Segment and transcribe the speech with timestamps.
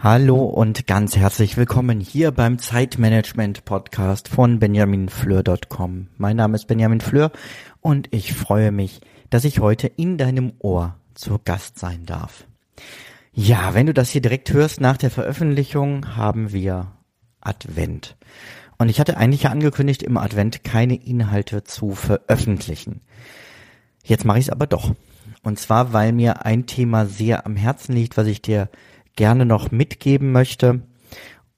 [0.00, 6.06] Hallo und ganz herzlich willkommen hier beim Zeitmanagement Podcast von benjaminfleur.com.
[6.16, 7.32] Mein Name ist Benjamin Fleur
[7.80, 12.46] und ich freue mich, dass ich heute in deinem Ohr zu Gast sein darf.
[13.32, 16.92] Ja, wenn du das hier direkt hörst nach der Veröffentlichung, haben wir
[17.40, 18.16] Advent.
[18.78, 23.00] Und ich hatte eigentlich angekündigt, im Advent keine Inhalte zu veröffentlichen.
[24.04, 24.94] Jetzt mache ich es aber doch.
[25.42, 28.68] Und zwar, weil mir ein Thema sehr am Herzen liegt, was ich dir
[29.18, 30.80] gerne noch mitgeben möchte.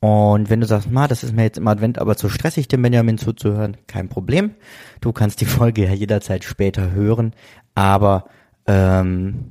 [0.00, 2.80] Und wenn du sagst, ma, das ist mir jetzt im Advent aber zu stressig, dem
[2.80, 4.54] Benjamin zuzuhören, kein Problem.
[5.02, 7.34] Du kannst die Folge ja jederzeit später hören,
[7.74, 8.24] aber
[8.66, 9.50] ähm,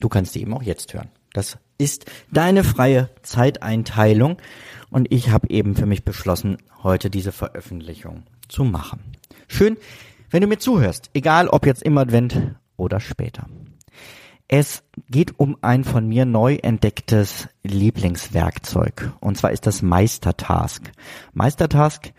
[0.00, 1.10] du kannst die eben auch jetzt hören.
[1.34, 4.38] Das ist deine freie Zeiteinteilung
[4.88, 9.00] und ich habe eben für mich beschlossen, heute diese Veröffentlichung zu machen.
[9.46, 9.76] Schön,
[10.30, 13.46] wenn du mir zuhörst, egal ob jetzt im Advent oder später.
[14.48, 19.12] Es geht um ein von mir neu entdecktes Lieblingswerkzeug.
[19.20, 20.92] Und zwar ist das Meistertask.
[21.34, 22.12] Meistertask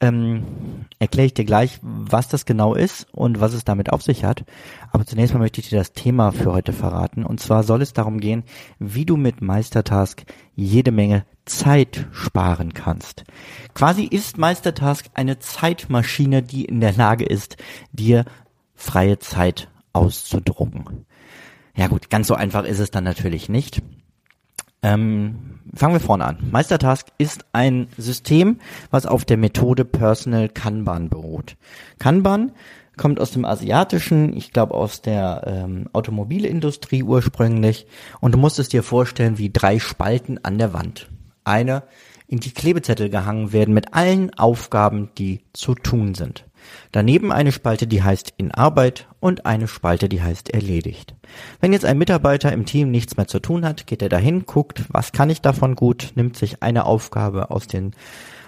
[0.00, 4.24] ähm, erkläre ich dir gleich, was das genau ist und was es damit auf sich
[4.24, 4.44] hat.
[4.92, 7.24] Aber zunächst mal möchte ich dir das Thema für heute verraten.
[7.24, 8.44] Und zwar soll es darum gehen,
[8.78, 13.24] wie du mit Meistertask jede Menge Zeit sparen kannst.
[13.74, 17.58] Quasi ist Meistertask eine Zeitmaschine, die in der Lage ist,
[17.92, 18.24] dir
[18.74, 21.04] freie Zeit auszudrucken.
[21.76, 23.82] Ja gut, ganz so einfach ist es dann natürlich nicht.
[24.82, 26.38] Ähm, fangen wir vorne an.
[26.50, 31.56] Meistertask ist ein System, was auf der Methode Personal Kanban beruht.
[31.98, 32.52] Kanban
[32.96, 37.86] kommt aus dem Asiatischen, ich glaube aus der ähm, Automobilindustrie ursprünglich.
[38.20, 41.08] Und du musst es dir vorstellen wie drei Spalten an der Wand.
[41.44, 41.82] Eine,
[42.26, 46.44] in die Klebezettel gehangen werden mit allen Aufgaben, die zu tun sind.
[46.92, 51.14] Daneben eine Spalte, die heißt in Arbeit und eine Spalte, die heißt erledigt.
[51.60, 54.84] Wenn jetzt ein Mitarbeiter im Team nichts mehr zu tun hat, geht er dahin, guckt,
[54.88, 57.92] was kann ich davon gut, nimmt sich eine Aufgabe aus den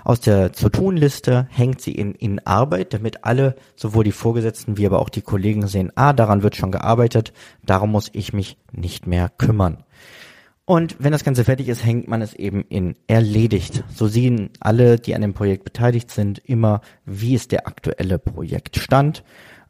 [0.05, 5.01] aus der Zu-Tun-Liste, hängt sie in, in Arbeit, damit alle, sowohl die Vorgesetzten wie aber
[5.01, 7.33] auch die Kollegen sehen, ah, daran wird schon gearbeitet,
[7.65, 9.83] darum muss ich mich nicht mehr kümmern.
[10.67, 13.85] Und wenn das Ganze fertig ist, hängt man es eben in erledigt.
[13.95, 19.23] So sehen alle, die an dem Projekt beteiligt sind, immer, wie ist der aktuelle Projektstand,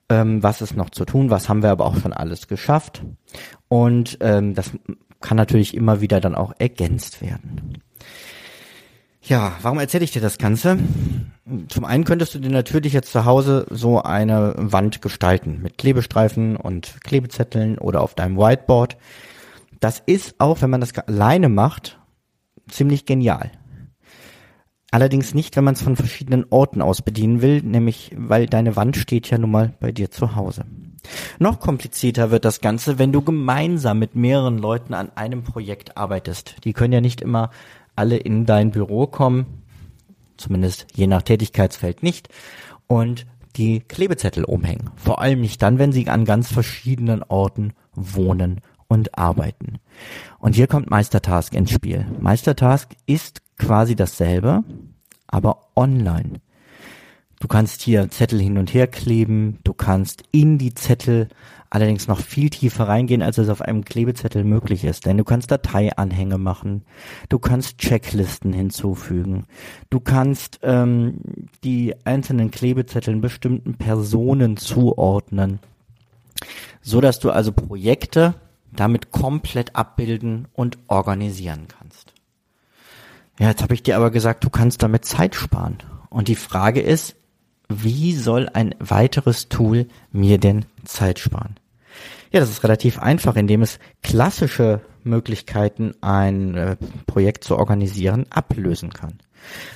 [0.08, 3.02] ähm, was ist noch zu tun, was haben wir aber auch schon alles geschafft.
[3.68, 4.70] Und ähm, das
[5.20, 7.82] kann natürlich immer wieder dann auch ergänzt werden.
[9.20, 10.78] Ja, warum erzähle ich dir das Ganze?
[11.68, 16.56] Zum einen könntest du dir natürlich jetzt zu Hause so eine Wand gestalten mit Klebestreifen
[16.56, 18.96] und Klebezetteln oder auf deinem Whiteboard.
[19.80, 21.98] Das ist auch, wenn man das alleine macht,
[22.68, 23.50] ziemlich genial.
[24.90, 28.96] Allerdings nicht, wenn man es von verschiedenen Orten aus bedienen will, nämlich weil deine Wand
[28.96, 30.64] steht ja nun mal bei dir zu Hause.
[31.38, 36.64] Noch komplizierter wird das Ganze, wenn du gemeinsam mit mehreren Leuten an einem Projekt arbeitest.
[36.64, 37.50] Die können ja nicht immer
[37.94, 39.62] alle in dein Büro kommen,
[40.36, 42.28] zumindest je nach Tätigkeitsfeld nicht,
[42.86, 43.26] und
[43.56, 44.90] die Klebezettel umhängen.
[44.96, 49.78] Vor allem nicht dann, wenn sie an ganz verschiedenen Orten wohnen und arbeiten.
[50.38, 52.06] Und hier kommt Meistertask ins Spiel.
[52.20, 54.64] Meistertask ist quasi dasselbe,
[55.26, 56.40] aber online.
[57.40, 61.28] Du kannst hier Zettel hin und her kleben, du kannst in die Zettel
[61.68, 65.04] allerdings noch viel tiefer reingehen, als es auf einem Klebezettel möglich ist.
[65.04, 66.84] Denn du kannst Dateianhänge machen,
[67.28, 69.44] du kannst Checklisten hinzufügen,
[69.90, 71.18] du kannst ähm,
[71.62, 75.58] die einzelnen Klebezetteln bestimmten Personen zuordnen,
[76.80, 78.34] so dass du also Projekte
[78.76, 82.12] damit komplett abbilden und organisieren kannst.
[83.38, 85.78] Ja, jetzt habe ich dir aber gesagt, du kannst damit Zeit sparen.
[86.08, 87.16] Und die Frage ist,
[87.68, 91.56] wie soll ein weiteres Tool mir denn Zeit sparen?
[92.30, 98.92] Ja, das ist relativ einfach, indem es klassische Möglichkeiten, ein äh, Projekt zu organisieren, ablösen
[98.92, 99.18] kann.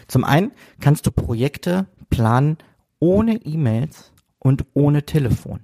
[0.09, 2.59] Zum einen kannst du Projekte planen
[2.99, 5.61] ohne E-Mails und ohne Telefon.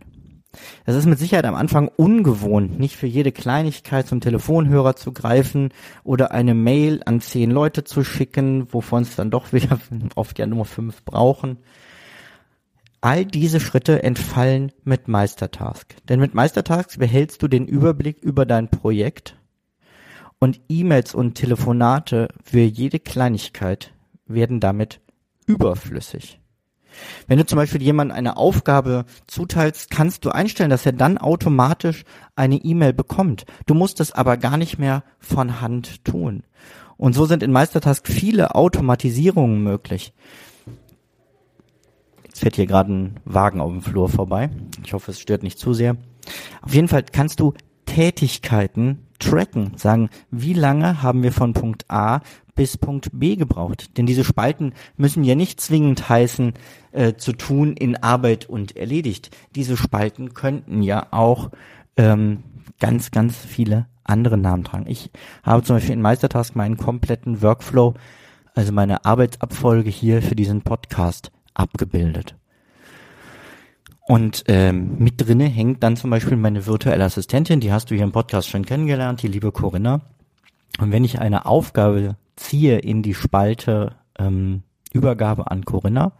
[0.84, 5.70] Es ist mit Sicherheit am Anfang ungewohnt, nicht für jede Kleinigkeit zum Telefonhörer zu greifen
[6.04, 9.78] oder eine Mail an zehn Leute zu schicken, wovon es dann doch wieder
[10.14, 11.58] oft ja nur fünf brauchen.
[13.00, 15.94] All diese Schritte entfallen mit Meistertask.
[16.08, 19.36] Denn mit Meistertask behältst du den Überblick über dein Projekt
[20.38, 23.92] und E-Mails und Telefonate für jede Kleinigkeit
[24.26, 25.00] werden damit
[25.46, 26.40] überflüssig.
[27.26, 32.04] Wenn du zum Beispiel jemandem eine Aufgabe zuteilst, kannst du einstellen, dass er dann automatisch
[32.34, 33.46] eine E-Mail bekommt.
[33.66, 36.42] Du musst es aber gar nicht mehr von Hand tun.
[36.96, 40.12] Und so sind in Meistertask viele Automatisierungen möglich.
[42.24, 44.50] Jetzt fährt hier gerade ein Wagen auf dem Flur vorbei.
[44.84, 45.96] Ich hoffe, es stört nicht zu sehr.
[46.62, 47.54] Auf jeden Fall kannst du
[47.86, 52.20] Tätigkeiten tracken, sagen, wie lange haben wir von Punkt A
[52.56, 53.96] bis Punkt B gebraucht.
[53.96, 56.54] Denn diese Spalten müssen ja nicht zwingend heißen,
[56.90, 59.30] äh, zu tun in Arbeit und erledigt.
[59.54, 61.50] Diese Spalten könnten ja auch
[61.96, 62.42] ähm,
[62.80, 64.86] ganz, ganz viele andere Namen tragen.
[64.88, 65.10] Ich
[65.42, 67.94] habe zum Beispiel in Meistertask meinen kompletten Workflow,
[68.54, 72.36] also meine Arbeitsabfolge hier für diesen Podcast abgebildet.
[74.08, 78.04] Und ähm, mit drinne hängt dann zum Beispiel meine virtuelle Assistentin, die hast du hier
[78.04, 80.02] im Podcast schon kennengelernt, die liebe Corinna.
[80.78, 84.62] Und wenn ich eine Aufgabe ziehe in die Spalte ähm,
[84.92, 86.12] Übergabe an Corinna,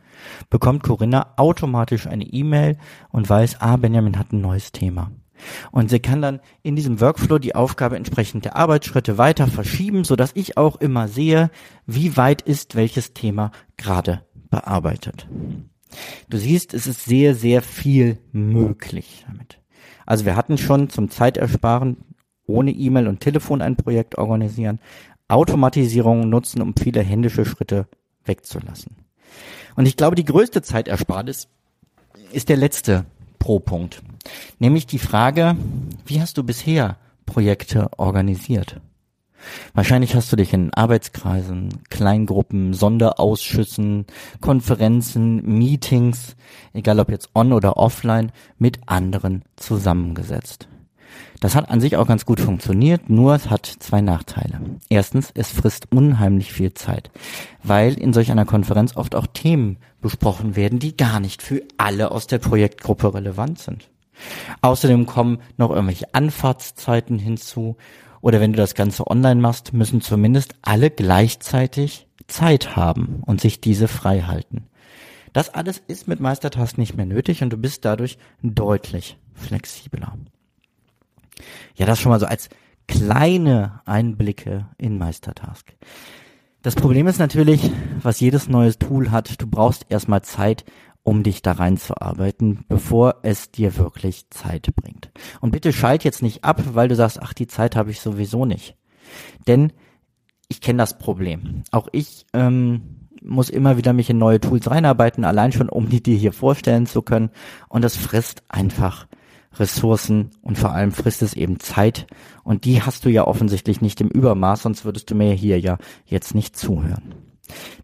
[0.50, 2.78] bekommt Corinna automatisch eine E-Mail
[3.10, 5.10] und weiß, ah, Benjamin hat ein neues Thema.
[5.70, 10.16] Und sie kann dann in diesem Workflow die Aufgabe entsprechend der Arbeitsschritte weiter verschieben, so
[10.16, 11.50] dass ich auch immer sehe,
[11.86, 15.28] wie weit ist welches Thema gerade bearbeitet.
[16.28, 19.60] Du siehst, es ist sehr, sehr viel möglich damit.
[20.04, 21.98] Also wir hatten schon zum Zeitersparen
[22.46, 24.78] ohne E-Mail und Telefon ein Projekt organisieren,
[25.28, 27.86] Automatisierungen nutzen, um viele händische Schritte
[28.24, 28.96] wegzulassen.
[29.74, 31.48] Und ich glaube, die größte Zeitersparnis
[32.32, 33.04] ist der letzte
[33.38, 34.02] Pro-Punkt.
[34.58, 35.56] Nämlich die Frage,
[36.04, 36.96] wie hast du bisher
[37.26, 38.80] Projekte organisiert?
[39.74, 44.06] Wahrscheinlich hast du dich in Arbeitskreisen, Kleingruppen, Sonderausschüssen,
[44.40, 46.36] Konferenzen, Meetings,
[46.72, 50.68] egal ob jetzt on oder offline, mit anderen zusammengesetzt.
[51.40, 54.60] Das hat an sich auch ganz gut funktioniert, nur es hat zwei Nachteile.
[54.88, 57.10] Erstens, es frisst unheimlich viel Zeit,
[57.62, 62.10] weil in solch einer Konferenz oft auch Themen besprochen werden, die gar nicht für alle
[62.10, 63.90] aus der Projektgruppe relevant sind.
[64.62, 67.76] Außerdem kommen noch irgendwelche Anfahrtszeiten hinzu
[68.20, 73.60] oder wenn du das Ganze online machst, müssen zumindest alle gleichzeitig Zeit haben und sich
[73.60, 74.66] diese frei halten.
[75.32, 80.16] Das alles ist mit Meistertask nicht mehr nötig und du bist dadurch deutlich flexibler.
[81.74, 82.48] Ja, das schon mal so als
[82.88, 85.74] kleine Einblicke in Meistertask.
[86.62, 87.70] Das Problem ist natürlich,
[88.02, 90.64] was jedes neues Tool hat, du brauchst erstmal Zeit,
[91.02, 95.10] um dich da reinzuarbeiten, bevor es dir wirklich Zeit bringt.
[95.40, 98.44] Und bitte schalt jetzt nicht ab, weil du sagst, ach, die Zeit habe ich sowieso
[98.44, 98.76] nicht.
[99.46, 99.72] Denn
[100.48, 101.62] ich kenne das Problem.
[101.70, 106.02] Auch ich ähm, muss immer wieder mich in neue Tools reinarbeiten, allein schon, um die
[106.02, 107.30] dir hier vorstellen zu können.
[107.68, 109.06] Und das frisst einfach
[109.58, 112.06] Ressourcen und vor allem frisst es eben Zeit.
[112.44, 115.78] Und die hast du ja offensichtlich nicht im Übermaß, sonst würdest du mir hier ja
[116.04, 117.14] jetzt nicht zuhören.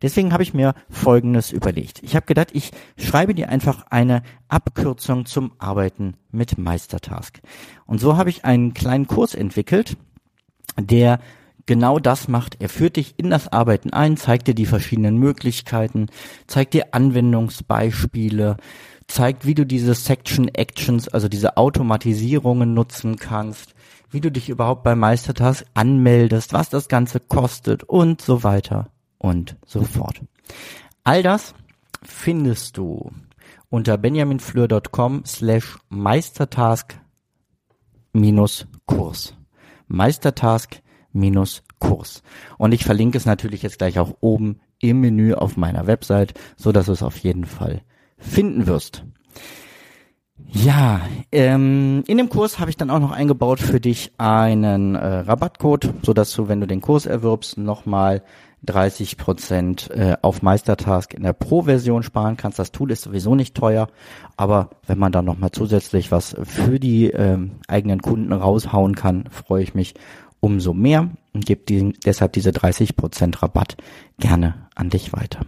[0.00, 2.02] Deswegen habe ich mir Folgendes überlegt.
[2.02, 7.40] Ich habe gedacht, ich schreibe dir einfach eine Abkürzung zum Arbeiten mit Meistertask.
[7.86, 9.96] Und so habe ich einen kleinen Kurs entwickelt,
[10.80, 11.20] der
[11.66, 12.60] genau das macht.
[12.60, 16.06] Er führt dich in das Arbeiten ein, zeigt dir die verschiedenen Möglichkeiten,
[16.46, 18.56] zeigt dir Anwendungsbeispiele,
[19.12, 23.74] zeigt, wie du diese Section Actions, also diese Automatisierungen nutzen kannst,
[24.10, 29.56] wie du dich überhaupt bei Meistertask anmeldest, was das Ganze kostet und so weiter und
[29.66, 30.20] so fort.
[31.04, 31.54] All das
[32.02, 33.12] findest du
[33.68, 36.98] unter benjaminfleur.com slash meistertask
[38.12, 39.34] minus Kurs.
[39.88, 40.80] Meistertask
[41.12, 42.22] minus Kurs.
[42.56, 46.72] Und ich verlinke es natürlich jetzt gleich auch oben im Menü auf meiner Website, so
[46.72, 47.82] dass es auf jeden Fall
[48.22, 49.04] finden wirst.
[50.54, 51.00] Ja,
[51.30, 55.94] ähm, in dem Kurs habe ich dann auch noch eingebaut für dich einen äh, Rabattcode,
[56.02, 58.22] so dass du, wenn du den Kurs erwirbst, nochmal
[58.64, 62.58] 30 Prozent äh, auf Meistertask in der Pro-Version sparen kannst.
[62.58, 63.88] Das Tool ist sowieso nicht teuer,
[64.36, 69.62] aber wenn man dann nochmal zusätzlich was für die ähm, eigenen Kunden raushauen kann, freue
[69.62, 69.94] ich mich
[70.40, 73.76] umso mehr und gebe deshalb diese 30 Prozent Rabatt
[74.18, 75.40] gerne an dich weiter.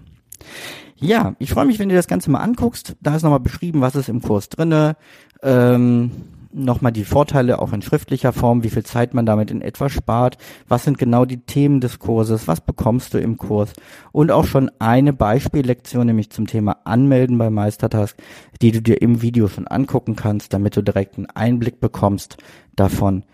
[1.04, 2.96] Ja, ich freue mich, wenn du das Ganze mal anguckst.
[3.02, 4.96] Da ist nochmal beschrieben, was ist im Kurs drinne.
[5.42, 6.10] Ähm,
[6.50, 10.38] nochmal die Vorteile auch in schriftlicher Form, wie viel Zeit man damit in etwa spart,
[10.66, 13.74] was sind genau die Themen des Kurses, was bekommst du im Kurs
[14.12, 18.16] und auch schon eine Beispiellektion, nämlich zum Thema Anmelden bei Meistertask,
[18.62, 22.38] die du dir im Video schon angucken kannst, damit du direkt einen Einblick bekommst
[22.76, 23.24] davon,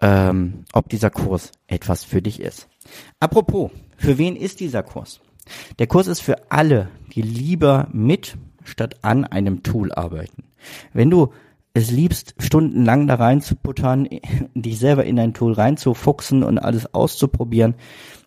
[0.00, 2.68] ähm, ob dieser Kurs etwas für dich ist.
[3.18, 5.20] Apropos, für wen ist dieser Kurs?
[5.78, 10.44] Der Kurs ist für alle, die lieber mit statt an einem Tool arbeiten.
[10.92, 11.32] Wenn du
[11.72, 14.08] es liebst, stundenlang da reinzuputtern,
[14.54, 17.74] dich selber in ein Tool reinzufuchsen und alles auszuprobieren,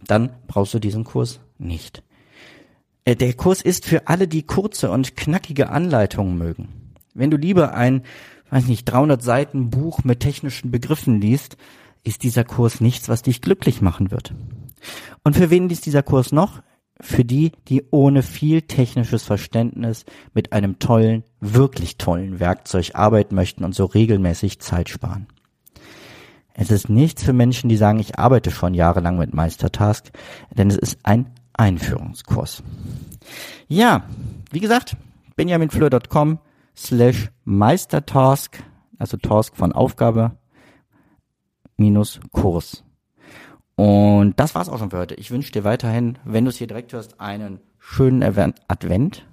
[0.06, 2.04] dann brauchst du diesen Kurs nicht.
[3.06, 6.70] Äh, der Kurs ist für alle, die kurze und knackige Anleitungen mögen.
[7.14, 8.04] Wenn du lieber ein,
[8.50, 11.58] weiß nicht, 300 Seiten Buch mit technischen Begriffen liest,
[12.04, 14.34] ist dieser Kurs nichts, was dich glücklich machen wird.
[15.24, 16.62] Und für wen ist dieser Kurs noch?
[17.02, 23.64] Für die, die ohne viel technisches Verständnis mit einem tollen, wirklich tollen Werkzeug arbeiten möchten
[23.64, 25.28] und so regelmäßig Zeit sparen.
[26.54, 30.12] Es ist nichts für Menschen, die sagen, ich arbeite schon jahrelang mit Meistertask,
[30.52, 32.64] denn es ist ein Einführungskurs.
[33.68, 34.04] Ja,
[34.52, 34.96] wie gesagt,
[35.36, 36.40] benjaminfleur.com
[36.76, 38.64] slash Meistertask,
[39.00, 40.38] also Task von Aufgabe
[41.78, 42.84] minus Kurs.
[43.76, 45.16] Und das war's auch schon für heute.
[45.16, 48.24] Ich wünsche dir weiterhin, wenn du es hier direkt hörst, einen schönen
[48.68, 49.26] Advent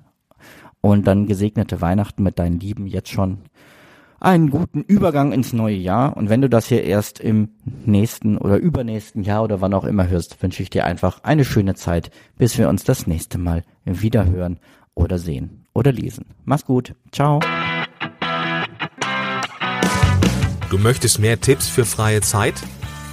[0.81, 3.39] und dann gesegnete Weihnachten mit deinen Lieben jetzt schon
[4.19, 6.17] einen guten Übergang ins neue Jahr.
[6.17, 10.09] Und wenn du das hier erst im nächsten oder übernächsten Jahr oder wann auch immer
[10.09, 14.27] hörst, wünsche ich dir einfach eine schöne Zeit, bis wir uns das nächste Mal wieder
[14.27, 14.59] hören
[14.95, 16.27] oder sehen oder lesen.
[16.45, 16.95] Mach's gut.
[17.13, 17.41] Ciao.
[20.69, 22.55] Du möchtest mehr Tipps für freie Zeit?